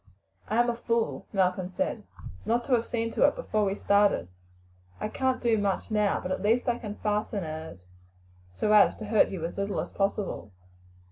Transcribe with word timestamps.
"I 0.47 0.55
am 0.55 0.67
a 0.67 0.75
fool," 0.75 1.27
Malcolm 1.31 1.67
said, 1.67 2.01
"not 2.43 2.65
to 2.65 2.71
have 2.73 2.87
seen 2.87 3.11
to 3.11 3.27
it 3.27 3.35
before 3.35 3.65
we 3.65 3.75
started. 3.75 4.29
I 4.99 5.09
can't 5.09 5.39
do 5.39 5.59
much 5.59 5.91
now; 5.91 6.19
but 6.19 6.31
at 6.31 6.41
least 6.41 6.67
I 6.67 6.79
can 6.79 6.95
fasten 6.95 7.43
it 7.43 7.85
so 8.51 8.73
as 8.73 8.95
to 8.97 9.05
hurt 9.05 9.29
you 9.29 9.45
as 9.45 9.59
little 9.59 9.79
as 9.79 9.91
possible." 9.91 10.53